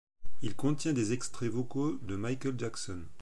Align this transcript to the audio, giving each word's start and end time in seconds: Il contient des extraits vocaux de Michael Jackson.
Il 0.41 0.55
contient 0.55 0.93
des 0.93 1.13
extraits 1.13 1.51
vocaux 1.51 1.97
de 2.01 2.15
Michael 2.15 2.55
Jackson. 2.57 3.03